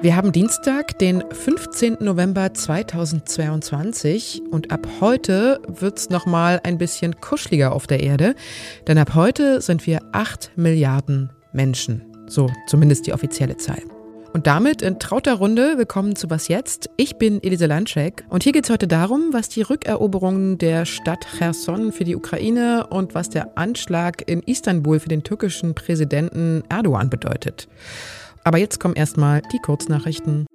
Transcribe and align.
Wir 0.00 0.14
haben 0.14 0.30
Dienstag, 0.30 0.96
den 1.00 1.24
15. 1.28 1.96
November 1.98 2.54
2022 2.54 4.42
und 4.48 4.70
ab 4.70 4.86
heute 5.00 5.60
wird 5.66 5.98
es 5.98 6.08
nochmal 6.08 6.60
ein 6.62 6.78
bisschen 6.78 7.20
kuscheliger 7.20 7.72
auf 7.72 7.88
der 7.88 7.98
Erde, 7.98 8.36
denn 8.86 8.96
ab 8.96 9.16
heute 9.16 9.60
sind 9.60 9.88
wir 9.88 9.98
8 10.12 10.52
Milliarden 10.54 11.30
Menschen. 11.52 12.04
So 12.28 12.48
zumindest 12.68 13.08
die 13.08 13.12
offizielle 13.12 13.56
Zahl. 13.56 13.82
Und 14.32 14.46
damit 14.46 14.82
in 14.82 15.00
trauter 15.00 15.34
Runde 15.34 15.78
willkommen 15.78 16.14
zu 16.14 16.30
Was 16.30 16.46
Jetzt. 16.46 16.90
Ich 16.96 17.16
bin 17.16 17.42
Elise 17.42 17.66
Landschek 17.66 18.24
und 18.28 18.44
hier 18.44 18.52
geht 18.52 18.64
es 18.64 18.70
heute 18.70 18.86
darum, 18.86 19.32
was 19.32 19.48
die 19.48 19.62
Rückeroberung 19.62 20.58
der 20.58 20.84
Stadt 20.84 21.26
Cherson 21.38 21.90
für 21.90 22.04
die 22.04 22.14
Ukraine 22.14 22.86
und 22.88 23.16
was 23.16 23.30
der 23.30 23.58
Anschlag 23.58 24.22
in 24.28 24.44
Istanbul 24.44 25.00
für 25.00 25.08
den 25.08 25.24
türkischen 25.24 25.74
Präsidenten 25.74 26.62
Erdogan 26.68 27.10
bedeutet. 27.10 27.66
Aber 28.48 28.56
jetzt 28.56 28.80
kommen 28.80 28.94
erstmal 28.94 29.42
die 29.52 29.58
Kurznachrichten. 29.58 30.46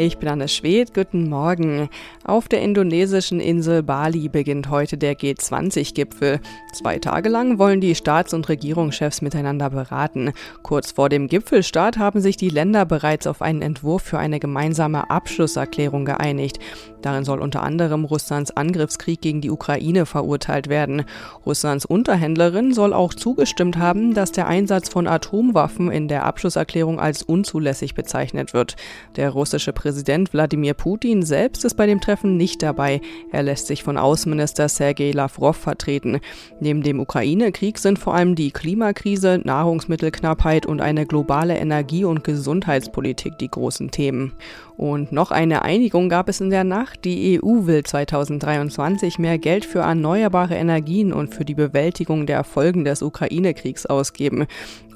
Ich 0.00 0.18
bin 0.18 0.28
Anne 0.28 0.46
Schwed, 0.46 0.94
guten 0.94 1.28
Morgen. 1.28 1.88
Auf 2.22 2.46
der 2.46 2.62
indonesischen 2.62 3.40
Insel 3.40 3.82
Bali 3.82 4.28
beginnt 4.28 4.70
heute 4.70 4.96
der 4.96 5.18
G20-Gipfel. 5.18 6.38
Zwei 6.72 7.00
Tage 7.00 7.28
lang 7.28 7.58
wollen 7.58 7.80
die 7.80 7.96
Staats- 7.96 8.32
und 8.32 8.48
Regierungschefs 8.48 9.22
miteinander 9.22 9.70
beraten. 9.70 10.30
Kurz 10.62 10.92
vor 10.92 11.08
dem 11.08 11.26
Gipfelstart 11.26 11.98
haben 11.98 12.20
sich 12.20 12.36
die 12.36 12.48
Länder 12.48 12.84
bereits 12.84 13.26
auf 13.26 13.42
einen 13.42 13.60
Entwurf 13.60 14.04
für 14.04 14.20
eine 14.20 14.38
gemeinsame 14.38 15.10
Abschlusserklärung 15.10 16.04
geeinigt. 16.04 16.60
Darin 17.02 17.24
soll 17.24 17.40
unter 17.40 17.64
anderem 17.64 18.04
Russlands 18.04 18.56
Angriffskrieg 18.56 19.20
gegen 19.20 19.40
die 19.40 19.50
Ukraine 19.50 20.06
verurteilt 20.06 20.68
werden. 20.68 21.06
Russlands 21.44 21.84
Unterhändlerin 21.84 22.72
soll 22.72 22.92
auch 22.92 23.14
zugestimmt 23.14 23.78
haben, 23.78 24.14
dass 24.14 24.30
der 24.30 24.46
Einsatz 24.46 24.88
von 24.88 25.08
Atomwaffen 25.08 25.90
in 25.90 26.06
der 26.06 26.24
Abschlusserklärung 26.24 27.00
als 27.00 27.24
unzulässig 27.24 27.96
bezeichnet 27.96 28.54
wird. 28.54 28.76
Der 29.16 29.30
russische 29.30 29.72
Präsident 29.72 29.87
Wladimir 30.32 30.74
Putin 30.74 31.22
selbst 31.22 31.64
ist 31.64 31.74
bei 31.74 31.86
dem 31.86 32.00
Treffen 32.00 32.36
nicht 32.36 32.62
dabei. 32.62 33.00
Er 33.32 33.42
lässt 33.42 33.66
sich 33.66 33.82
von 33.82 33.96
Außenminister 33.96 34.68
Sergei 34.68 35.10
Lavrov 35.10 35.56
vertreten. 35.56 36.20
Neben 36.60 36.82
dem 36.82 37.00
Ukraine-Krieg 37.00 37.78
sind 37.78 37.98
vor 37.98 38.14
allem 38.14 38.34
die 38.34 38.50
Klimakrise, 38.50 39.40
Nahrungsmittelknappheit 39.44 40.66
und 40.66 40.80
eine 40.80 41.06
globale 41.06 41.56
Energie- 41.56 42.04
und 42.04 42.24
Gesundheitspolitik 42.24 43.38
die 43.38 43.50
großen 43.50 43.90
Themen. 43.90 44.32
Und 44.76 45.10
noch 45.10 45.32
eine 45.32 45.62
Einigung 45.62 46.08
gab 46.08 46.28
es 46.28 46.40
in 46.40 46.50
der 46.50 46.62
Nacht. 46.62 47.04
Die 47.04 47.40
EU 47.42 47.66
will 47.66 47.82
2023 47.82 49.18
mehr 49.18 49.36
Geld 49.36 49.64
für 49.64 49.80
erneuerbare 49.80 50.54
Energien 50.54 51.12
und 51.12 51.34
für 51.34 51.44
die 51.44 51.54
Bewältigung 51.54 52.26
der 52.26 52.44
Folgen 52.44 52.84
des 52.84 53.02
Ukraine-Kriegs 53.02 53.86
ausgeben. 53.86 54.46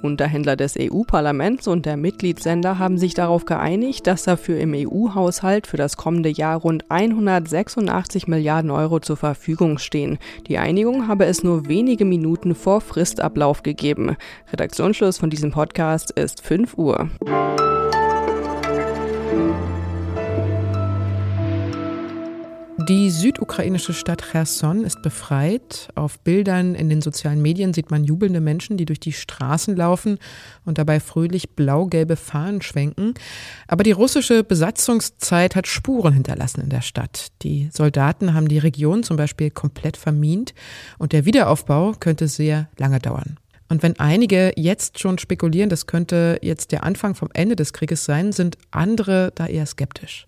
Unterhändler 0.02 0.56
des 0.56 0.76
EU-Parlaments 0.78 1.68
und 1.68 1.86
der 1.86 1.96
Mitgliedsländer 1.96 2.78
haben 2.78 2.98
sich 2.98 3.14
darauf 3.14 3.44
geeinigt, 3.44 4.06
dass 4.06 4.24
dafür 4.24 4.58
im 4.58 4.74
EU-Haushalt 4.74 5.66
für 5.66 5.76
das 5.76 5.96
kommende 5.96 6.28
Jahr 6.28 6.58
rund 6.58 6.84
186 6.90 8.28
Milliarden 8.28 8.70
Euro 8.70 9.00
zur 9.00 9.16
Verfügung 9.16 9.78
stehen. 9.78 10.18
Die 10.48 10.58
Einigung 10.58 11.08
habe 11.08 11.26
es 11.26 11.42
nur 11.42 11.68
wenige 11.68 12.04
Minuten 12.04 12.54
vor 12.54 12.80
Fristablauf 12.80 13.62
gegeben. 13.62 14.16
Redaktionsschluss 14.52 15.18
von 15.18 15.30
diesem 15.30 15.50
Podcast 15.50 16.10
ist 16.10 16.42
5 16.42 16.76
Uhr. 16.76 17.08
Die 22.92 23.08
südukrainische 23.08 23.94
Stadt 23.94 24.20
Cherson 24.20 24.84
ist 24.84 25.00
befreit. 25.00 25.88
Auf 25.94 26.20
Bildern 26.20 26.74
in 26.74 26.90
den 26.90 27.00
sozialen 27.00 27.40
Medien 27.40 27.72
sieht 27.72 27.90
man 27.90 28.04
jubelnde 28.04 28.42
Menschen, 28.42 28.76
die 28.76 28.84
durch 28.84 29.00
die 29.00 29.14
Straßen 29.14 29.74
laufen 29.74 30.18
und 30.66 30.76
dabei 30.76 31.00
fröhlich 31.00 31.48
blau-gelbe 31.56 32.16
Fahnen 32.16 32.60
schwenken. 32.60 33.14
Aber 33.66 33.82
die 33.82 33.92
russische 33.92 34.44
Besatzungszeit 34.44 35.56
hat 35.56 35.68
Spuren 35.68 36.12
hinterlassen 36.12 36.60
in 36.60 36.68
der 36.68 36.82
Stadt. 36.82 37.28
Die 37.40 37.70
Soldaten 37.72 38.34
haben 38.34 38.48
die 38.48 38.58
Region 38.58 39.04
zum 39.04 39.16
Beispiel 39.16 39.50
komplett 39.50 39.96
vermint 39.96 40.52
und 40.98 41.14
der 41.14 41.24
Wiederaufbau 41.24 41.94
könnte 41.98 42.28
sehr 42.28 42.68
lange 42.76 42.98
dauern. 42.98 43.38
Und 43.70 43.82
wenn 43.82 43.98
einige 44.00 44.52
jetzt 44.56 44.98
schon 44.98 45.16
spekulieren, 45.16 45.70
das 45.70 45.86
könnte 45.86 46.38
jetzt 46.42 46.72
der 46.72 46.84
Anfang 46.84 47.14
vom 47.14 47.30
Ende 47.32 47.56
des 47.56 47.72
Krieges 47.72 48.04
sein, 48.04 48.32
sind 48.32 48.58
andere 48.70 49.32
da 49.34 49.46
eher 49.46 49.64
skeptisch. 49.64 50.26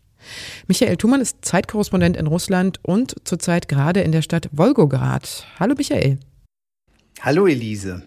Michael 0.69 0.97
Thumann 0.97 1.21
ist 1.21 1.45
Zeitkorrespondent 1.45 2.17
in 2.17 2.27
Russland 2.27 2.79
und 2.83 3.15
zurzeit 3.25 3.69
gerade 3.69 4.01
in 4.01 4.13
der 4.13 4.23
Stadt 4.23 4.49
Wolgograd. 4.53 5.47
Hallo 5.59 5.75
Michael. 5.77 6.19
Hallo 7.21 7.47
Elise. 7.47 8.03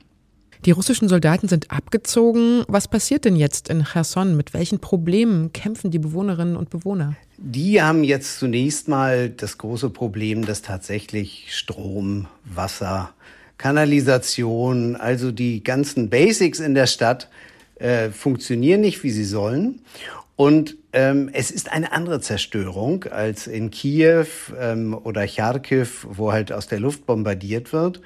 Die 0.65 0.71
russischen 0.71 1.07
Soldaten 1.07 1.47
sind 1.47 1.71
abgezogen. 1.71 2.63
Was 2.67 2.87
passiert 2.87 3.25
denn 3.25 3.35
jetzt 3.35 3.69
in 3.69 3.83
Cherson? 3.83 4.35
Mit 4.35 4.53
welchen 4.53 4.79
Problemen 4.79 5.53
kämpfen 5.53 5.91
die 5.91 5.99
Bewohnerinnen 5.99 6.57
und 6.57 6.69
Bewohner? 6.69 7.15
Die 7.37 7.81
haben 7.81 8.03
jetzt 8.03 8.39
zunächst 8.39 8.87
mal 8.87 9.29
das 9.29 9.57
große 9.59 9.91
Problem, 9.91 10.45
dass 10.45 10.63
tatsächlich 10.63 11.55
Strom, 11.55 12.27
Wasser, 12.43 13.11
Kanalisation, 13.57 14.95
also 14.95 15.31
die 15.31 15.63
ganzen 15.63 16.09
Basics 16.09 16.59
in 16.59 16.73
der 16.73 16.87
Stadt 16.87 17.29
äh, 17.75 18.09
funktionieren 18.09 18.81
nicht, 18.81 19.03
wie 19.03 19.11
sie 19.11 19.25
sollen. 19.25 19.81
Und 20.37 20.77
ähm, 20.93 21.31
es 21.33 21.49
ist 21.49 21.71
eine 21.71 21.91
andere 21.91 22.21
Zerstörung 22.21 23.05
als 23.05 23.47
in 23.47 23.71
Kiew 23.71 24.27
ähm, 24.57 24.93
oder 24.93 25.27
Charkiw, 25.27 25.87
wo 26.03 26.31
halt 26.31 26.51
aus 26.51 26.67
der 26.67 26.79
Luft 26.79 27.07
bombardiert 27.07 27.73
wird, 27.73 28.01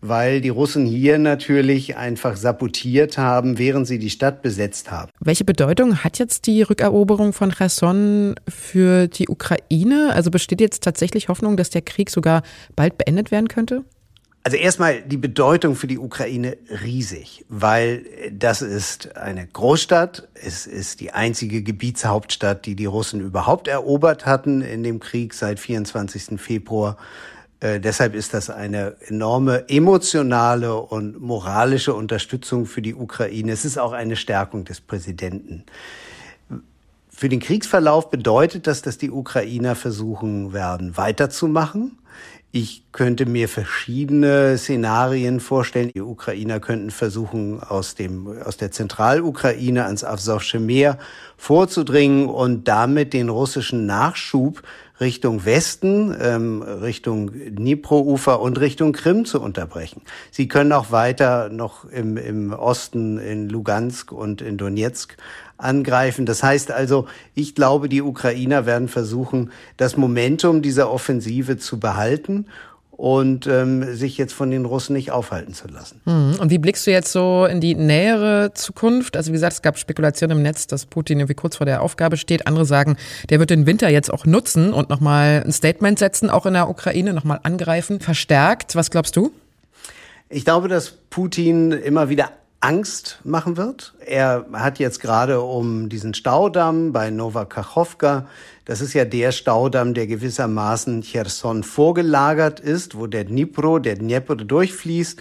weil 0.00 0.40
die 0.40 0.48
Russen 0.48 0.86
hier 0.86 1.18
natürlich 1.18 1.96
einfach 1.96 2.36
sabotiert 2.36 3.16
haben, 3.16 3.58
während 3.58 3.86
sie 3.86 4.00
die 4.00 4.10
Stadt 4.10 4.42
besetzt 4.42 4.90
haben. 4.90 5.12
Welche 5.20 5.44
Bedeutung 5.44 6.02
hat 6.02 6.18
jetzt 6.18 6.48
die 6.48 6.62
Rückeroberung 6.62 7.32
von 7.32 7.52
Cherson 7.52 8.34
für 8.48 9.06
die 9.06 9.28
Ukraine? 9.28 10.10
Also 10.14 10.32
besteht 10.32 10.60
jetzt 10.60 10.82
tatsächlich 10.82 11.28
Hoffnung, 11.28 11.56
dass 11.56 11.70
der 11.70 11.82
Krieg 11.82 12.10
sogar 12.10 12.42
bald 12.74 12.98
beendet 12.98 13.30
werden 13.30 13.46
könnte? 13.46 13.84
Also 14.48 14.56
erstmal 14.56 15.02
die 15.02 15.18
Bedeutung 15.18 15.76
für 15.76 15.86
die 15.86 15.98
Ukraine 15.98 16.56
riesig, 16.82 17.44
weil 17.50 18.06
das 18.32 18.62
ist 18.62 19.14
eine 19.14 19.46
Großstadt. 19.46 20.26
Es 20.32 20.66
ist 20.66 21.00
die 21.00 21.10
einzige 21.10 21.62
Gebietshauptstadt, 21.62 22.64
die 22.64 22.74
die 22.74 22.86
Russen 22.86 23.20
überhaupt 23.20 23.68
erobert 23.68 24.24
hatten 24.24 24.62
in 24.62 24.82
dem 24.82 25.00
Krieg 25.00 25.34
seit 25.34 25.60
24. 25.60 26.40
Februar. 26.40 26.96
Äh, 27.60 27.78
deshalb 27.78 28.14
ist 28.14 28.32
das 28.32 28.48
eine 28.48 28.96
enorme 29.06 29.68
emotionale 29.68 30.76
und 30.76 31.20
moralische 31.20 31.92
Unterstützung 31.92 32.64
für 32.64 32.80
die 32.80 32.94
Ukraine. 32.94 33.52
Es 33.52 33.66
ist 33.66 33.78
auch 33.78 33.92
eine 33.92 34.16
Stärkung 34.16 34.64
des 34.64 34.80
Präsidenten. 34.80 35.64
Für 37.18 37.28
den 37.28 37.40
Kriegsverlauf 37.40 38.10
bedeutet 38.10 38.68
das, 38.68 38.80
dass 38.80 38.96
die 38.96 39.10
Ukrainer 39.10 39.74
versuchen 39.74 40.52
werden, 40.52 40.96
weiterzumachen 40.96 41.98
ich 42.50 42.84
könnte 42.92 43.26
mir 43.26 43.46
verschiedene 43.46 44.56
Szenarien 44.56 45.38
vorstellen. 45.38 45.90
Die 45.94 46.00
Ukrainer 46.00 46.60
könnten 46.60 46.90
versuchen, 46.90 47.62
aus 47.62 47.94
dem, 47.94 48.26
aus 48.42 48.56
der 48.56 48.70
Zentralukraine 48.70 49.84
ans 49.84 50.02
Asowsche 50.02 50.58
Meer 50.58 50.98
vorzudringen 51.36 52.26
und 52.26 52.66
damit 52.66 53.12
den 53.12 53.28
russischen 53.28 53.84
Nachschub 53.84 54.62
Richtung 55.00 55.44
Westen, 55.44 56.16
ähm, 56.20 56.62
Richtung 56.62 57.30
Dnipro-Ufer 57.32 58.40
und 58.40 58.58
Richtung 58.58 58.92
Krim 58.92 59.24
zu 59.24 59.40
unterbrechen. 59.40 60.02
Sie 60.30 60.48
können 60.48 60.72
auch 60.72 60.90
weiter 60.90 61.48
noch 61.50 61.84
im, 61.84 62.16
im 62.16 62.52
Osten 62.52 63.18
in 63.18 63.48
Lugansk 63.48 64.12
und 64.12 64.42
in 64.42 64.58
Donetsk 64.58 65.16
angreifen. 65.56 66.26
Das 66.26 66.42
heißt 66.42 66.70
also, 66.70 67.06
ich 67.34 67.54
glaube, 67.54 67.88
die 67.88 68.02
Ukrainer 68.02 68.66
werden 68.66 68.88
versuchen, 68.88 69.50
das 69.76 69.96
Momentum 69.96 70.62
dieser 70.62 70.90
Offensive 70.90 71.58
zu 71.58 71.78
behalten 71.80 72.46
und 72.98 73.46
ähm, 73.46 73.94
sich 73.94 74.18
jetzt 74.18 74.34
von 74.34 74.50
den 74.50 74.64
Russen 74.64 74.92
nicht 74.92 75.12
aufhalten 75.12 75.54
zu 75.54 75.68
lassen. 75.68 76.00
Hm. 76.04 76.34
Und 76.40 76.50
wie 76.50 76.58
blickst 76.58 76.84
du 76.84 76.90
jetzt 76.90 77.12
so 77.12 77.46
in 77.46 77.60
die 77.60 77.76
nähere 77.76 78.50
Zukunft? 78.54 79.16
Also 79.16 79.28
wie 79.28 79.34
gesagt, 79.34 79.52
es 79.52 79.62
gab 79.62 79.78
Spekulationen 79.78 80.38
im 80.38 80.42
Netz, 80.42 80.66
dass 80.66 80.84
Putin 80.84 81.20
irgendwie 81.20 81.34
kurz 81.34 81.56
vor 81.56 81.64
der 81.64 81.80
Aufgabe 81.80 82.16
steht. 82.16 82.48
Andere 82.48 82.64
sagen, 82.64 82.96
der 83.30 83.38
wird 83.38 83.50
den 83.50 83.66
Winter 83.66 83.88
jetzt 83.88 84.12
auch 84.12 84.26
nutzen 84.26 84.72
und 84.72 84.90
nochmal 84.90 85.44
ein 85.46 85.52
Statement 85.52 85.96
setzen, 85.96 86.28
auch 86.28 86.44
in 86.44 86.54
der 86.54 86.68
Ukraine, 86.68 87.12
nochmal 87.12 87.38
angreifen, 87.44 88.00
verstärkt. 88.00 88.74
Was 88.74 88.90
glaubst 88.90 89.14
du? 89.14 89.30
Ich 90.28 90.44
glaube, 90.44 90.66
dass 90.66 90.90
Putin 90.90 91.70
immer 91.70 92.08
wieder 92.08 92.32
Angst 92.60 93.20
machen 93.22 93.56
wird. 93.56 93.94
Er 94.04 94.46
hat 94.52 94.78
jetzt 94.78 95.00
gerade 95.00 95.40
um 95.40 95.88
diesen 95.88 96.14
Staudamm 96.14 96.92
bei 96.92 97.10
Novakachowka, 97.10 98.26
das 98.64 98.80
ist 98.80 98.94
ja 98.94 99.04
der 99.04 99.32
Staudamm, 99.32 99.94
der 99.94 100.06
gewissermaßen 100.06 101.02
Cherson 101.02 101.62
vorgelagert 101.62 102.60
ist, 102.60 102.98
wo 102.98 103.06
der 103.06 103.24
Dnipro, 103.24 103.78
der 103.78 103.96
Dnieper 103.96 104.36
durchfließt. 104.36 105.18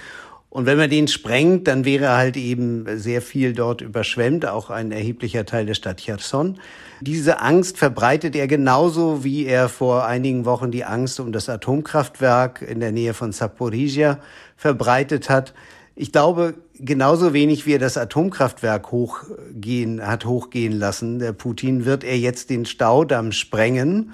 Und 0.50 0.66
wenn 0.66 0.78
man 0.78 0.90
den 0.90 1.08
sprengt, 1.08 1.68
dann 1.68 1.86
wäre 1.86 2.10
halt 2.10 2.36
eben 2.36 2.86
sehr 2.98 3.22
viel 3.22 3.54
dort 3.54 3.82
überschwemmt, 3.82 4.46
auch 4.46 4.70
ein 4.70 4.92
erheblicher 4.92 5.46
Teil 5.46 5.66
der 5.66 5.76
Stadt 5.76 5.98
Cherson. 5.98 6.60
Diese 7.02 7.42
Angst 7.42 7.78
verbreitet 7.78 8.36
er 8.36 8.48
genauso, 8.48 9.24
wie 9.24 9.46
er 9.46 9.70
vor 9.70 10.06
einigen 10.06 10.46
Wochen 10.46 10.72
die 10.72 10.84
Angst 10.84 11.20
um 11.20 11.32
das 11.32 11.48
Atomkraftwerk 11.48 12.64
in 12.64 12.80
der 12.80 12.92
Nähe 12.92 13.14
von 13.14 13.32
Saporizhia 13.32 14.20
verbreitet 14.56 15.30
hat. 15.30 15.54
Ich 15.96 16.12
glaube, 16.12 16.56
genauso 16.80 17.34
wenig 17.34 17.66
wie 17.66 17.74
er 17.74 17.80
das 17.80 17.98
Atomkraftwerk 17.98 18.92
hochgehen, 18.92 20.06
hat 20.06 20.26
hochgehen 20.26 20.74
lassen, 20.74 21.20
der 21.20 21.34
Putin, 21.34 21.86
wird 21.86 22.04
er 22.04 22.18
jetzt 22.18 22.50
den 22.50 22.66
Staudamm 22.66 23.32
sprengen. 23.32 24.14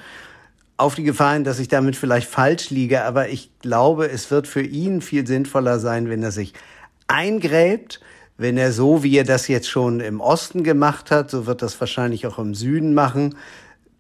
Auf 0.78 0.96
die 0.96 1.04
Gefahren, 1.04 1.44
dass 1.44 1.60
ich 1.60 1.68
damit 1.68 1.96
vielleicht 1.96 2.28
falsch 2.28 2.70
liege, 2.70 3.04
aber 3.04 3.30
ich 3.30 3.52
glaube, 3.60 4.10
es 4.10 4.32
wird 4.32 4.48
für 4.48 4.64
ihn 4.64 5.02
viel 5.02 5.26
sinnvoller 5.28 5.80
sein, 5.80 6.10
wenn 6.10 6.24
er 6.24 6.32
sich 6.32 6.54
eingräbt, 7.08 8.02
wenn 8.38 8.58
er 8.58 8.72
so, 8.72 9.04
wie 9.04 9.16
er 9.16 9.24
das 9.24 9.48
jetzt 9.48 9.70
schon 9.70 10.00
im 10.00 10.20
Osten 10.20 10.64
gemacht 10.64 11.12
hat, 11.12 11.30
so 11.30 11.46
wird 11.46 11.62
das 11.62 11.80
wahrscheinlich 11.80 12.26
auch 12.26 12.40
im 12.40 12.56
Süden 12.56 12.94
machen, 12.94 13.36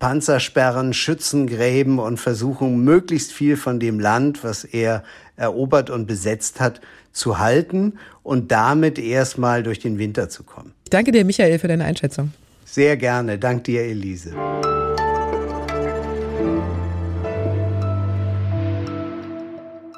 Panzersperren, 0.04 0.92
Schützengräben 0.92 1.98
und 1.98 2.20
versuchen, 2.20 2.84
möglichst 2.84 3.32
viel 3.32 3.56
von 3.56 3.80
dem 3.80 4.02
Land, 4.02 4.44
was 4.44 4.66
er 4.66 5.02
erobert 5.38 5.90
und 5.90 6.08
besetzt 6.08 6.60
hat, 6.60 6.82
zu 7.14 7.40
halten 7.40 7.94
und 8.22 8.52
damit 8.52 9.00
erstmal 9.00 9.64
durch 9.64 9.80
den 9.80 10.00
Winter 10.00 10.28
zu 10.28 10.44
kommen. 10.44 10.74
Ich 10.84 10.90
danke 10.90 11.14
dir, 11.14 11.24
Michael, 11.24 11.58
für 11.58 11.70
deine 11.70 11.86
Einschätzung. 11.86 12.34
Sehr 12.66 12.98
gerne. 12.98 13.40
Dank 13.40 13.64
dir, 13.64 13.84
Elise. 13.84 14.36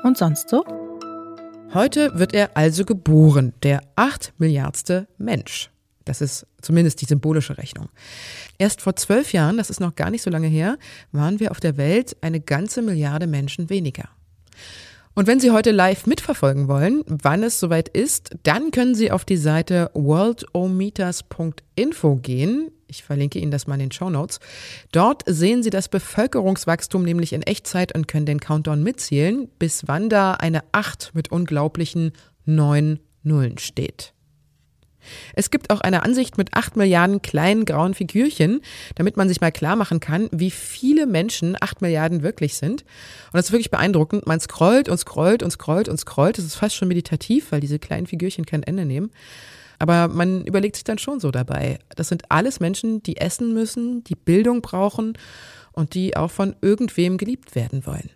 Und 0.04 0.20
sonst 0.20 0.50
so? 0.50 0.64
Heute 1.74 2.12
wird 2.20 2.36
er 2.36 2.52
also 2.54 2.86
geboren, 2.86 3.54
der 3.64 3.82
acht 3.96 4.34
Milliardste 4.38 5.08
Mensch. 5.18 5.72
Das 6.06 6.22
ist 6.22 6.46
zumindest 6.62 7.02
die 7.02 7.06
symbolische 7.06 7.58
Rechnung. 7.58 7.90
Erst 8.58 8.82
vor 8.82 8.96
zwölf 8.96 9.34
Jahren, 9.34 9.58
das 9.58 9.70
ist 9.70 9.82
noch 9.82 9.96
gar 9.96 10.12
nicht 10.12 10.22
so 10.22 10.30
lange 10.30 10.48
her, 10.48 10.78
waren 11.12 11.40
wir 11.40 11.52
auf 11.52 11.60
der 11.60 11.78
Welt 11.78 12.16
eine 12.22 12.40
ganze 12.40 12.82
Milliarde 12.82 13.28
Menschen 13.28 13.70
weniger. 13.70 14.10
Und 15.16 15.28
wenn 15.28 15.40
Sie 15.40 15.52
heute 15.52 15.72
live 15.72 16.08
mitverfolgen 16.08 16.68
wollen, 16.68 17.04
wann 17.08 17.42
es 17.42 17.58
soweit 17.60 17.88
ist, 17.88 18.32
dann 18.44 18.72
können 18.72 18.96
Sie 18.96 19.12
auf 19.12 19.24
die 19.24 19.38
Seite 19.38 19.90
worldometers.info 19.94 22.16
gehen. 22.18 22.70
Ich 22.88 23.04
verlinke 23.04 23.40
Ihnen 23.40 23.52
das 23.52 23.66
mal 23.66 23.76
in 23.76 23.80
den 23.80 23.94
Show 23.94 24.10
Notes. 24.10 24.42
Dort 24.92 25.24
sehen 25.26 25.64
Sie 25.64 25.70
das 25.70 25.88
Bevölkerungswachstum 25.88 27.04
nämlich 27.04 27.32
in 27.32 27.44
Echtzeit 27.44 27.96
und 27.96 28.10
können 28.10 28.26
den 28.26 28.42
Countdown 28.42 28.84
mitzählen, 28.84 29.48
bis 29.58 29.88
wann 29.88 30.10
da 30.10 30.34
eine 30.34 30.66
8 30.74 31.12
mit 31.14 31.32
unglaublichen 31.32 32.12
neun 32.44 33.00
Nullen 33.24 33.58
steht. 33.58 34.12
Es 35.34 35.52
gibt 35.52 35.70
auch 35.70 35.82
eine 35.82 36.04
Ansicht 36.04 36.38
mit 36.38 36.54
acht 36.54 36.76
Milliarden 36.76 37.22
kleinen 37.22 37.66
grauen 37.66 37.94
Figürchen, 37.94 38.62
damit 38.96 39.18
man 39.18 39.28
sich 39.28 39.42
mal 39.42 39.52
klar 39.52 39.76
machen 39.76 40.00
kann, 40.00 40.30
wie 40.32 40.52
viele 40.52 41.06
Menschen 41.06 41.58
acht 41.60 41.82
Milliarden 41.82 42.24
wirklich 42.24 42.56
sind. 42.56 42.82
Und 42.82 43.34
das 43.34 43.46
ist 43.46 43.52
wirklich 43.52 43.72
beeindruckend. 43.72 44.28
Man 44.28 44.40
scrollt 44.40 44.90
und 44.90 44.98
scrollt 44.98 45.44
und 45.44 45.52
scrollt 45.52 45.90
und 45.90 45.98
scrollt. 45.98 46.38
Das 46.38 46.46
ist 46.46 46.56
fast 46.56 46.76
schon 46.76 46.88
meditativ, 46.88 47.52
weil 47.52 47.60
diese 47.60 47.80
kleinen 47.80 48.08
Figürchen 48.08 48.46
kein 48.46 48.64
Ende 48.64 48.86
nehmen. 48.86 49.12
Aber 49.80 50.08
man 50.08 50.46
überlegt 50.46 50.76
sich 50.76 50.84
dann 50.84 50.98
schon 50.98 51.20
so 51.20 51.32
dabei. 51.32 51.80
Das 51.96 52.08
sind 52.08 52.24
alles 52.30 52.60
Menschen, 52.60 53.04
die 53.04 53.18
essen 53.18 53.54
müssen, 53.54 54.04
die 54.04 54.16
Bildung 54.16 54.62
brauchen 54.62 55.18
und 55.74 55.94
die 55.94 56.16
auch 56.16 56.32
von 56.32 56.56
irgendwem 56.62 57.18
geliebt 57.18 57.56
werden 57.56 57.86
wollen. 57.86 58.10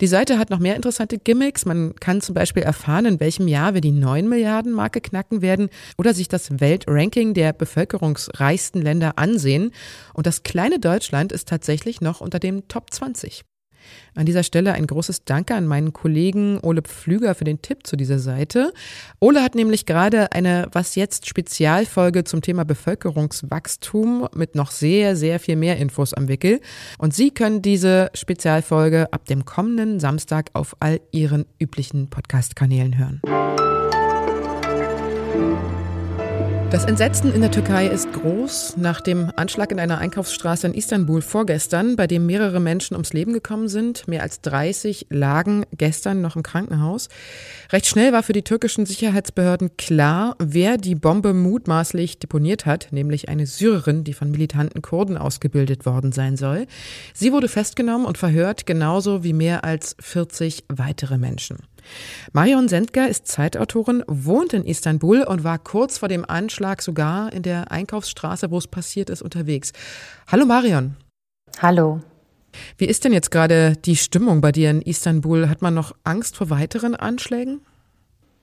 Die 0.00 0.06
Seite 0.06 0.38
hat 0.38 0.50
noch 0.50 0.58
mehr 0.58 0.76
interessante 0.76 1.18
Gimmicks. 1.18 1.64
Man 1.64 1.94
kann 1.96 2.20
zum 2.20 2.34
Beispiel 2.34 2.62
erfahren, 2.62 3.06
in 3.06 3.20
welchem 3.20 3.48
Jahr 3.48 3.74
wir 3.74 3.80
die 3.80 3.92
9 3.92 4.28
Milliarden 4.28 4.72
Marke 4.72 5.00
knacken 5.00 5.42
werden 5.42 5.68
oder 5.96 6.14
sich 6.14 6.28
das 6.28 6.60
Weltranking 6.60 7.34
der 7.34 7.52
bevölkerungsreichsten 7.52 8.82
Länder 8.82 9.18
ansehen. 9.18 9.72
Und 10.12 10.26
das 10.26 10.42
kleine 10.42 10.78
Deutschland 10.78 11.32
ist 11.32 11.48
tatsächlich 11.48 12.00
noch 12.00 12.20
unter 12.20 12.38
dem 12.38 12.68
Top 12.68 12.92
20. 12.92 13.44
An 14.14 14.26
dieser 14.26 14.42
Stelle 14.42 14.72
ein 14.72 14.86
großes 14.86 15.24
Danke 15.24 15.54
an 15.54 15.66
meinen 15.66 15.92
Kollegen 15.92 16.60
Ole 16.62 16.82
Pflüger 16.82 17.34
für 17.34 17.44
den 17.44 17.62
Tipp 17.62 17.86
zu 17.86 17.96
dieser 17.96 18.18
Seite. 18.18 18.72
Ole 19.20 19.42
hat 19.42 19.54
nämlich 19.54 19.86
gerade 19.86 20.32
eine 20.32 20.68
Was 20.72 20.94
jetzt 20.94 21.28
Spezialfolge 21.28 22.24
zum 22.24 22.42
Thema 22.42 22.64
Bevölkerungswachstum 22.64 24.28
mit 24.34 24.54
noch 24.54 24.70
sehr, 24.70 25.16
sehr 25.16 25.40
viel 25.40 25.56
mehr 25.56 25.76
Infos 25.78 26.14
am 26.14 26.28
Wickel. 26.28 26.60
Und 26.98 27.14
Sie 27.14 27.30
können 27.30 27.62
diese 27.62 28.10
Spezialfolge 28.14 29.12
ab 29.12 29.26
dem 29.26 29.44
kommenden 29.44 30.00
Samstag 30.00 30.50
auf 30.52 30.76
all 30.80 31.00
Ihren 31.10 31.46
üblichen 31.58 32.08
Podcast-Kanälen 32.08 32.98
hören. 32.98 33.20
Das 36.74 36.86
Entsetzen 36.86 37.32
in 37.32 37.40
der 37.40 37.52
Türkei 37.52 37.86
ist 37.86 38.12
groß 38.12 38.78
nach 38.78 39.00
dem 39.00 39.30
Anschlag 39.36 39.70
in 39.70 39.78
einer 39.78 39.98
Einkaufsstraße 39.98 40.66
in 40.66 40.74
Istanbul 40.74 41.22
vorgestern, 41.22 41.94
bei 41.94 42.08
dem 42.08 42.26
mehrere 42.26 42.58
Menschen 42.58 42.94
ums 42.94 43.12
Leben 43.12 43.32
gekommen 43.32 43.68
sind. 43.68 44.08
Mehr 44.08 44.22
als 44.22 44.40
30 44.40 45.06
lagen 45.08 45.66
gestern 45.70 46.20
noch 46.20 46.34
im 46.34 46.42
Krankenhaus. 46.42 47.10
Recht 47.70 47.86
schnell 47.86 48.12
war 48.12 48.24
für 48.24 48.32
die 48.32 48.42
türkischen 48.42 48.86
Sicherheitsbehörden 48.86 49.76
klar, 49.76 50.34
wer 50.40 50.76
die 50.76 50.96
Bombe 50.96 51.32
mutmaßlich 51.32 52.18
deponiert 52.18 52.66
hat, 52.66 52.88
nämlich 52.90 53.28
eine 53.28 53.46
Syrerin, 53.46 54.02
die 54.02 54.12
von 54.12 54.32
militanten 54.32 54.82
Kurden 54.82 55.16
ausgebildet 55.16 55.86
worden 55.86 56.10
sein 56.10 56.36
soll. 56.36 56.66
Sie 57.14 57.30
wurde 57.30 57.46
festgenommen 57.46 58.04
und 58.04 58.18
verhört, 58.18 58.66
genauso 58.66 59.22
wie 59.22 59.32
mehr 59.32 59.62
als 59.62 59.94
40 60.00 60.64
weitere 60.70 61.18
Menschen. 61.18 61.58
Marion 62.32 62.68
Sendker 62.68 63.08
ist 63.08 63.26
Zeitautorin, 63.26 64.02
wohnt 64.06 64.52
in 64.52 64.64
Istanbul 64.64 65.22
und 65.22 65.44
war 65.44 65.58
kurz 65.58 65.98
vor 65.98 66.08
dem 66.08 66.24
Anschlag 66.28 66.82
sogar 66.82 67.32
in 67.32 67.42
der 67.42 67.70
Einkaufsstraße, 67.70 68.50
wo 68.50 68.58
es 68.58 68.66
passiert 68.66 69.10
ist, 69.10 69.22
unterwegs. 69.22 69.72
Hallo 70.26 70.46
Marion. 70.46 70.96
Hallo. 71.60 72.00
Wie 72.78 72.86
ist 72.86 73.04
denn 73.04 73.12
jetzt 73.12 73.30
gerade 73.30 73.76
die 73.76 73.96
Stimmung 73.96 74.40
bei 74.40 74.52
dir 74.52 74.70
in 74.70 74.82
Istanbul? 74.82 75.48
Hat 75.48 75.62
man 75.62 75.74
noch 75.74 75.94
Angst 76.04 76.36
vor 76.36 76.50
weiteren 76.50 76.94
Anschlägen? 76.94 77.60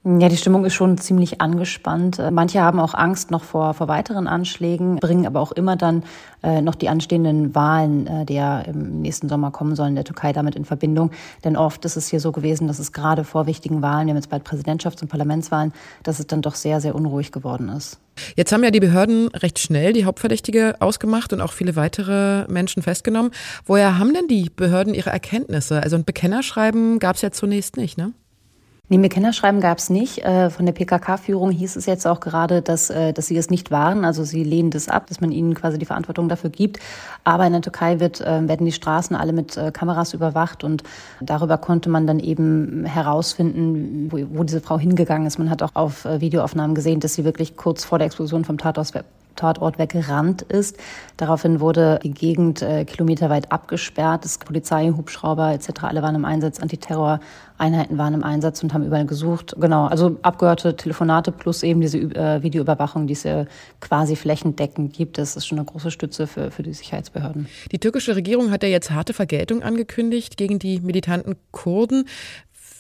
Ja, 0.04 0.30
die 0.30 0.38
Stimmung 0.38 0.66
ist 0.66 0.74
schon 0.74 0.98
ziemlich 0.98 1.42
angespannt. 1.42 2.18
Äh, 2.18 2.32
manche 2.32 2.60
haben 2.62 2.80
auch 2.80 2.96
Angst 2.96 3.30
noch 3.30 3.44
vor, 3.44 3.76
vor 3.76 3.88
weiteren 3.88 4.28
Anschlägen, 4.28 4.96
bringen 4.96 5.28
aber 5.28 5.40
auch 5.40 5.52
immer 5.52 5.76
dann 5.76 6.04
äh, 6.42 6.60
noch 6.60 6.74
die 6.74 6.90
anstehenden 6.90 7.54
Wahlen, 7.54 8.08
äh, 8.08 8.26
die 8.26 8.34
ja 8.34 8.62
im 8.62 9.02
nächsten 9.04 9.30
Sommer 9.30 9.52
kommen 9.52 9.76
sollen, 9.76 9.94
der 9.94 10.04
Türkei 10.04 10.34
damit 10.34 10.56
in 10.56 10.66
Verbindung. 10.66 11.12
Denn 11.44 11.56
oft 11.56 11.86
ist 11.86 11.98
es 11.98 12.08
hier 12.08 12.20
so 12.20 12.32
gewesen, 12.32 12.68
dass 12.68 12.80
es 12.80 12.94
gerade 12.94 13.24
vor 13.24 13.46
wichtigen 13.46 13.84
Wahlen, 13.84 14.08
wir 14.08 14.14
haben 14.14 14.18
jetzt 14.18 14.32
bald 14.32 14.44
Präsidentschafts- 14.44 15.04
und 15.04 15.10
Parlamentswahlen, 15.10 15.72
dass 16.02 16.18
es 16.18 16.26
dann 16.26 16.42
doch 16.42 16.56
sehr, 16.56 16.82
sehr 16.82 16.96
unruhig 16.96 17.32
geworden 17.32 17.70
ist. 17.70 18.00
Jetzt 18.36 18.52
haben 18.52 18.64
ja 18.64 18.72
die 18.72 18.80
Behörden 18.80 19.28
recht 19.28 19.60
schnell 19.60 19.94
die 19.94 20.06
Hauptverdächtige 20.06 20.78
ausgemacht 20.80 21.32
und 21.32 21.42
auch 21.42 21.52
viele 21.52 21.76
weitere 21.76 22.48
Menschen 22.52 22.82
festgenommen. 22.82 23.30
Woher 23.66 24.00
haben 24.00 24.16
denn 24.16 24.28
die 24.28 24.50
Behörden 24.50 24.96
ihre 24.96 25.12
Erkenntnisse? 25.12 25.84
Also 25.84 25.96
ein 25.96 26.06
Bekennerschreiben 26.06 26.98
gab 26.98 27.18
es 27.18 27.22
ja 27.22 27.30
zunächst 27.30 27.78
nicht, 27.78 28.00
ne? 28.00 28.14
Nee, 28.92 28.98
Bekennerschreiben 28.98 29.62
gab 29.62 29.78
es 29.78 29.90
nicht. 29.90 30.18
Äh, 30.26 30.50
von 30.50 30.66
der 30.66 30.74
PKK-Führung 30.74 31.52
hieß 31.52 31.78
es 31.78 31.86
jetzt 31.86 32.06
auch 32.06 32.20
gerade, 32.20 32.62
dass, 32.62 32.90
äh, 32.90 33.14
dass 33.14 33.28
sie 33.28 33.38
es 33.38 33.50
nicht 33.50 33.72
waren. 33.72 34.04
Also 34.04 34.26
sie 34.26 34.44
lehnen 34.44 34.70
das 34.70 34.90
ab, 34.90 35.08
dass 35.08 35.22
man 35.22 35.32
ihnen 35.32 35.54
quasi 35.54 35.80
die 35.80 35.86
Verantwortung 35.86 36.28
dafür 36.28 36.50
gibt. 36.50 36.78
Aber 37.24 37.46
in 37.46 37.54
der 37.54 37.62
Türkei 37.62 38.02
wird, 38.02 38.20
äh, 38.20 38.46
werden 38.50 38.66
die 38.66 38.74
Straßen 38.74 39.16
alle 39.16 39.32
mit 39.32 39.58
Kameras 39.72 40.14
überwacht 40.14 40.66
und 40.66 40.84
darüber 41.22 41.58
konnte 41.58 41.90
man 41.90 42.06
dann 42.06 42.20
eben 42.20 42.84
herausfinden, 42.84 44.12
wo, 44.12 44.18
wo 44.38 44.44
diese 44.44 44.60
Frau 44.60 44.78
hingegangen 44.78 45.26
ist. 45.26 45.40
Man 45.40 45.50
hat 45.50 45.64
auch 45.64 45.76
auf 45.76 46.04
Videoaufnahmen 46.04 46.76
gesehen, 46.76 47.00
dass 47.00 47.14
sie 47.14 47.24
wirklich 47.24 47.56
kurz 47.56 47.86
vor 47.86 47.98
der 47.98 48.08
Explosion 48.08 48.44
vom 48.44 48.58
Tatort 48.58 48.88
Tatort 49.36 49.80
weggerannt 49.80 50.42
ist. 50.42 50.78
Daraufhin 51.18 51.60
wurde 51.60 52.00
die 52.04 52.12
Gegend 52.12 52.62
äh, 52.62 52.86
kilometerweit 52.86 53.52
abgesperrt. 53.52 54.26
Das 54.26 54.38
Polizei, 54.38 54.92
Hubschrauber 54.96 55.54
etc. 55.54 55.84
alle 55.84 56.02
waren 56.02 56.16
im 56.16 56.26
Einsatz. 56.26 56.60
Antiterror-Einheiten 56.60 57.98
waren 57.98 58.14
im 58.14 58.24
Einsatz 58.24 58.62
und 58.64 58.74
haben 58.74 58.86
überall 58.86 59.06
gesucht. 59.06 59.56
Genau, 59.60 59.86
also 59.86 60.18
abgehörte 60.22 60.76
Telefonate 60.76 61.32
plus 61.32 61.64
eben 61.64 61.82
diese 61.82 61.98
äh, 62.00 62.42
Videoüberwachung, 62.44 63.08
die 63.08 63.14
es 63.14 63.26
äh, 63.26 63.46
quasi 63.80 64.16
flächendeckend 64.16 64.94
gibt. 64.94 65.18
Das 65.18 65.36
ist 65.36 65.46
schon 65.46 65.60
eine 65.60 65.66
große 65.66 65.92
Stütze 65.92 66.28
für, 66.28 66.52
für 66.52 66.64
die 66.64 66.74
Sicherheitsbehörden. 66.74 67.48
Die 67.72 67.80
türkische 67.80 68.16
Regierung 68.16 68.52
hat 68.52 68.64
ja 68.64 68.70
jetzt 68.70 68.92
harte 68.92 69.14
Vergeltung 69.14 69.64
angekündigt 69.64 70.38
gegen 70.38 70.60
die 70.60 70.80
militanten 70.80 71.36
Kurden. 71.52 72.06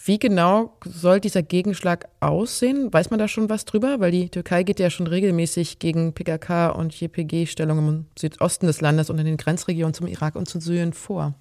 Wie 0.03 0.17
genau 0.17 0.77
soll 0.83 1.19
dieser 1.19 1.43
Gegenschlag 1.43 2.07
aussehen? 2.21 2.91
Weiß 2.91 3.11
man 3.11 3.19
da 3.19 3.27
schon 3.27 3.49
was 3.49 3.65
drüber? 3.65 3.99
Weil 3.99 4.11
die 4.11 4.29
Türkei 4.29 4.63
geht 4.63 4.79
ja 4.79 4.89
schon 4.89 5.05
regelmäßig 5.05 5.77
gegen 5.77 6.13
PKK 6.13 6.69
und 6.69 6.99
JPG-Stellungen 6.99 7.87
im 7.87 8.05
Südosten 8.17 8.65
des 8.65 8.81
Landes 8.81 9.11
und 9.11 9.19
in 9.19 9.25
den 9.25 9.37
Grenzregionen 9.37 9.93
zum 9.93 10.07
Irak 10.07 10.35
und 10.35 10.49
zu 10.49 10.59
Syrien 10.59 10.93
vor. 10.93 11.35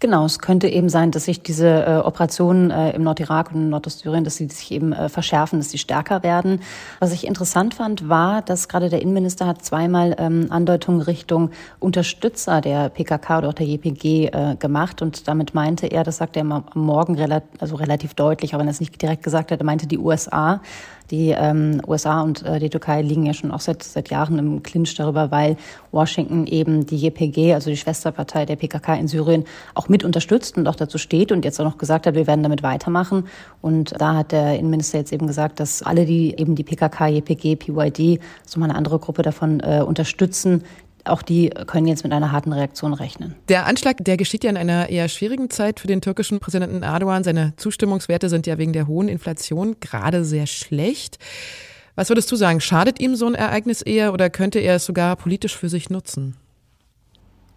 Genau, 0.00 0.26
es 0.26 0.38
könnte 0.38 0.68
eben 0.68 0.88
sein, 0.88 1.12
dass 1.12 1.24
sich 1.24 1.42
diese 1.42 1.86
äh, 1.86 1.96
Operationen 1.98 2.70
äh, 2.70 2.90
im 2.90 3.04
Nordirak 3.04 3.52
und 3.54 3.70
Nordostsyrien, 3.70 4.24
dass 4.24 4.36
sie 4.36 4.48
sich 4.48 4.70
eben 4.72 4.92
äh, 4.92 5.08
verschärfen, 5.08 5.60
dass 5.60 5.70
sie 5.70 5.78
stärker 5.78 6.22
werden. 6.22 6.60
Was 6.98 7.12
ich 7.12 7.26
interessant 7.26 7.74
fand, 7.74 8.08
war, 8.08 8.42
dass 8.42 8.68
gerade 8.68 8.90
der 8.90 9.00
Innenminister 9.00 9.46
hat 9.46 9.64
zweimal 9.64 10.14
ähm, 10.18 10.48
Andeutungen 10.50 11.00
Richtung 11.00 11.50
Unterstützer 11.78 12.60
der 12.60 12.90
PKK 12.90 13.38
oder 13.38 13.48
auch 13.50 13.54
der 13.54 13.66
JPG 13.66 14.26
äh, 14.26 14.56
gemacht 14.56 15.00
und 15.00 15.26
damit 15.28 15.54
meinte 15.54 15.86
er, 15.86 16.02
das 16.02 16.18
sagte 16.18 16.40
er 16.40 16.50
am 16.50 16.64
Morgen 16.74 17.14
relativ, 17.14 17.48
also 17.60 17.76
relativ 17.76 18.14
deutlich, 18.14 18.54
auch 18.54 18.58
wenn 18.58 18.66
er 18.66 18.72
es 18.72 18.80
nicht 18.80 19.00
direkt 19.00 19.22
gesagt 19.22 19.52
hat, 19.52 19.60
er 19.60 19.64
meinte 19.64 19.86
die 19.86 19.98
USA, 19.98 20.60
Die 21.10 21.30
ähm, 21.30 21.82
USA 21.86 22.22
und 22.22 22.42
äh, 22.44 22.58
die 22.58 22.70
Türkei 22.70 23.02
liegen 23.02 23.26
ja 23.26 23.34
schon 23.34 23.50
auch 23.50 23.60
seit, 23.60 23.82
seit 23.82 24.08
Jahren 24.10 24.38
im 24.38 24.62
Clinch 24.62 24.94
darüber, 24.94 25.30
weil 25.30 25.56
Washington 25.92 26.46
eben 26.46 26.86
die 26.86 26.96
JPG, 26.96 27.52
also 27.52 27.68
die 27.68 27.76
Schwesterpartei 27.76 28.46
der 28.46 28.56
PKK 28.56 28.94
in 28.94 29.08
Syrien, 29.08 29.44
auch 29.74 29.88
mit 29.88 30.02
unterstützt 30.02 30.56
und 30.56 30.66
auch 30.66 30.76
dazu 30.76 30.96
steht 30.96 31.30
und 31.30 31.44
jetzt 31.44 31.60
auch 31.60 31.64
noch 31.64 31.78
gesagt 31.78 32.06
hat, 32.06 32.14
wir 32.14 32.26
werden 32.26 32.42
damit 32.42 32.62
weitermachen. 32.62 33.28
Und 33.60 33.94
da 34.00 34.14
hat 34.14 34.32
der 34.32 34.58
Innenminister 34.58 34.98
jetzt 34.98 35.12
eben 35.12 35.26
gesagt, 35.26 35.60
dass 35.60 35.82
alle, 35.82 36.06
die 36.06 36.34
eben 36.38 36.54
die 36.54 36.64
PKK, 36.64 37.08
JPG, 37.08 37.56
PYD, 37.56 38.20
so 38.46 38.58
mal 38.58 38.66
eine 38.66 38.74
andere 38.74 38.98
Gruppe 38.98 39.22
davon 39.22 39.60
äh, 39.60 39.82
unterstützen, 39.86 40.64
auch 41.04 41.22
die 41.22 41.50
können 41.66 41.86
jetzt 41.86 42.04
mit 42.04 42.12
einer 42.12 42.32
harten 42.32 42.52
Reaktion 42.52 42.94
rechnen. 42.94 43.34
Der 43.48 43.66
Anschlag, 43.66 43.98
der 44.04 44.16
geschieht 44.16 44.44
ja 44.44 44.50
in 44.50 44.56
einer 44.56 44.88
eher 44.88 45.08
schwierigen 45.08 45.50
Zeit 45.50 45.80
für 45.80 45.86
den 45.86 46.00
türkischen 46.00 46.40
Präsidenten 46.40 46.82
Erdogan. 46.82 47.24
Seine 47.24 47.54
Zustimmungswerte 47.56 48.28
sind 48.28 48.46
ja 48.46 48.58
wegen 48.58 48.72
der 48.72 48.86
hohen 48.86 49.08
Inflation 49.08 49.76
gerade 49.80 50.24
sehr 50.24 50.46
schlecht. 50.46 51.18
Was 51.94 52.08
würdest 52.08 52.30
du 52.32 52.36
sagen, 52.36 52.60
schadet 52.60 53.00
ihm 53.00 53.14
so 53.14 53.26
ein 53.26 53.34
Ereignis 53.34 53.82
eher 53.82 54.12
oder 54.12 54.30
könnte 54.30 54.58
er 54.58 54.76
es 54.76 54.84
sogar 54.84 55.14
politisch 55.16 55.56
für 55.56 55.68
sich 55.68 55.90
nutzen? 55.90 56.36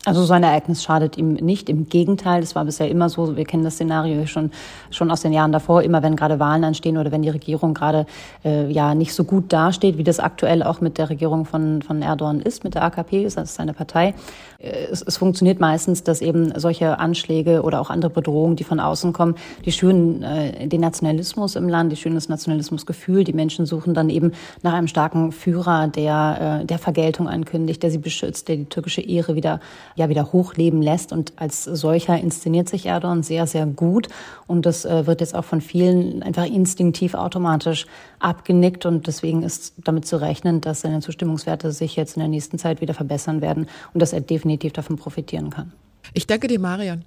Also 0.07 0.23
so 0.23 0.31
ein 0.31 0.43
Ereignis 0.43 0.83
schadet 0.83 1.17
ihm 1.17 1.33
nicht. 1.33 1.67
Im 1.67 1.89
Gegenteil, 1.89 2.39
das 2.39 2.55
war 2.55 2.63
bisher 2.63 2.89
immer 2.89 3.09
so. 3.09 3.35
Wir 3.35 3.43
kennen 3.43 3.65
das 3.65 3.73
Szenario 3.73 4.25
schon, 4.25 4.51
schon 4.89 5.11
aus 5.11 5.19
den 5.19 5.33
Jahren 5.33 5.51
davor. 5.51 5.83
Immer 5.83 6.01
wenn 6.01 6.15
gerade 6.15 6.39
Wahlen 6.39 6.63
anstehen 6.63 6.97
oder 6.97 7.11
wenn 7.11 7.23
die 7.23 7.29
Regierung 7.29 7.73
gerade 7.73 8.05
äh, 8.45 8.71
ja 8.71 8.95
nicht 8.95 9.13
so 9.13 9.25
gut 9.25 9.51
dasteht, 9.51 9.97
wie 9.97 10.05
das 10.05 10.21
aktuell 10.21 10.63
auch 10.63 10.79
mit 10.79 10.97
der 10.97 11.09
Regierung 11.09 11.43
von, 11.43 11.81
von 11.81 12.01
Erdogan 12.01 12.39
ist, 12.39 12.63
mit 12.63 12.75
der 12.75 12.83
AKP, 12.83 13.25
das 13.25 13.35
ist 13.35 13.55
seine 13.55 13.73
Partei. 13.73 14.13
Äh, 14.59 14.85
es, 14.89 15.01
es 15.01 15.17
funktioniert 15.17 15.59
meistens, 15.59 16.03
dass 16.03 16.21
eben 16.21 16.57
solche 16.57 16.99
Anschläge 16.99 17.63
oder 17.63 17.81
auch 17.81 17.89
andere 17.89 18.09
Bedrohungen, 18.09 18.55
die 18.55 18.63
von 18.63 18.79
außen 18.79 19.11
kommen, 19.11 19.35
die 19.65 19.73
schüren 19.73 20.23
äh, 20.23 20.69
den 20.69 20.79
Nationalismus 20.79 21.57
im 21.57 21.67
Land, 21.67 21.91
die 21.91 21.97
schüren 21.97 22.15
das 22.15 22.29
Nationalismusgefühl. 22.29 23.25
Die 23.25 23.33
Menschen 23.33 23.65
suchen 23.65 23.93
dann 23.93 24.09
eben 24.09 24.31
nach 24.63 24.71
einem 24.71 24.87
starken 24.87 25.33
Führer, 25.33 25.89
der, 25.89 26.61
äh, 26.61 26.65
der 26.65 26.79
Vergeltung 26.79 27.27
ankündigt, 27.27 27.83
der 27.83 27.91
sie 27.91 27.97
beschützt, 27.97 28.47
der 28.47 28.55
die 28.55 28.65
türkische 28.65 29.01
Ehre 29.01 29.35
wieder 29.35 29.59
ja 29.97 30.09
wieder 30.09 30.31
hochleben 30.31 30.81
lässt. 30.81 31.11
Und 31.11 31.33
als 31.35 31.63
solcher 31.63 32.19
inszeniert 32.19 32.69
sich 32.69 32.85
Erdogan 32.85 33.23
sehr, 33.23 33.47
sehr 33.47 33.65
gut. 33.65 34.07
Und 34.45 34.65
das 34.65 34.85
äh, 34.85 35.05
wird 35.07 35.19
jetzt 35.21 35.35
auch 35.35 35.43
von 35.43 35.59
vielen 35.59 36.23
einfach 36.23 36.45
instinktiv 36.45 37.15
automatisch 37.15 37.87
abgenickt. 38.19 38.85
Und 38.85 39.07
deswegen 39.07 39.43
ist 39.43 39.73
damit 39.83 40.05
zu 40.05 40.21
rechnen, 40.21 40.61
dass 40.61 40.81
seine 40.81 41.01
Zustimmungswerte 41.01 41.71
sich 41.71 41.95
jetzt 41.95 42.15
in 42.15 42.21
der 42.21 42.29
nächsten 42.29 42.59
Zeit 42.59 42.79
wieder 42.79 42.93
verbessern 42.93 43.41
werden 43.41 43.67
und 43.93 44.01
dass 44.01 44.13
er 44.13 44.21
definitiv 44.21 44.71
davon 44.73 44.95
profitieren 44.95 45.49
kann. 45.49 45.73
Ich 46.13 46.27
danke 46.27 46.47
dir, 46.47 46.59
Marion. 46.59 47.03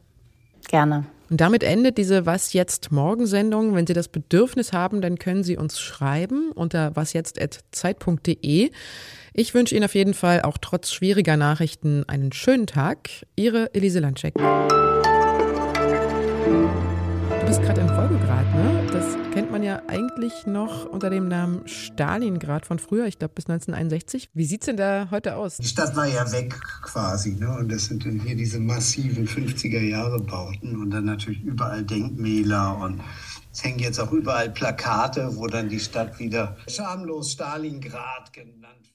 Gerne. 0.68 1.04
Und 1.30 1.40
damit 1.40 1.62
endet 1.62 1.96
diese 1.96 2.26
Was 2.26 2.52
jetzt 2.52 2.90
morgen 2.90 3.26
Sendung. 3.26 3.76
Wenn 3.76 3.86
Sie 3.86 3.92
das 3.92 4.08
Bedürfnis 4.08 4.72
haben, 4.72 5.00
dann 5.00 5.16
können 5.16 5.44
Sie 5.44 5.56
uns 5.56 5.78
schreiben 5.78 6.50
unter 6.52 6.96
wasjetzt@zeit.de. 6.96 8.70
Ich 9.32 9.54
wünsche 9.54 9.76
Ihnen 9.76 9.84
auf 9.84 9.94
jeden 9.94 10.14
Fall 10.14 10.42
auch 10.42 10.58
trotz 10.58 10.90
schwieriger 10.90 11.36
Nachrichten 11.36 12.02
einen 12.08 12.32
schönen 12.32 12.66
Tag. 12.66 13.10
Ihre 13.36 13.72
Elise 13.74 14.00
Landscheck. 14.00 14.34
Bist 17.50 17.62
gerade 17.62 17.80
in 17.80 17.88
Folgegrad, 17.88 18.54
ne? 18.54 18.86
Das 18.92 19.16
kennt 19.34 19.50
man 19.50 19.64
ja 19.64 19.82
eigentlich 19.88 20.46
noch 20.46 20.84
unter 20.84 21.10
dem 21.10 21.26
Namen 21.26 21.66
Stalingrad 21.66 22.64
von 22.64 22.78
früher, 22.78 23.06
ich 23.06 23.18
glaube 23.18 23.34
bis 23.34 23.46
1961. 23.46 24.30
Wie 24.34 24.44
sieht's 24.44 24.66
denn 24.66 24.76
da 24.76 25.08
heute 25.10 25.34
aus? 25.34 25.56
Die 25.56 25.66
Stadt 25.66 25.96
war 25.96 26.06
ja 26.06 26.30
weg 26.30 26.54
quasi, 26.82 27.32
ne? 27.32 27.50
Und 27.58 27.72
das 27.72 27.86
sind 27.86 28.06
dann 28.06 28.20
hier 28.20 28.36
diese 28.36 28.60
massiven 28.60 29.26
50er 29.26 29.80
Jahre 29.80 30.20
Bauten 30.20 30.80
und 30.80 30.92
dann 30.92 31.06
natürlich 31.06 31.42
überall 31.42 31.82
Denkmäler 31.82 32.78
und 32.78 33.00
es 33.52 33.64
hängen 33.64 33.80
jetzt 33.80 33.98
auch 33.98 34.12
überall 34.12 34.50
Plakate, 34.50 35.36
wo 35.36 35.48
dann 35.48 35.68
die 35.68 35.80
Stadt 35.80 36.20
wieder 36.20 36.56
schamlos 36.68 37.32
Stalingrad 37.32 38.32
genannt 38.32 38.78
wird. 38.82 38.89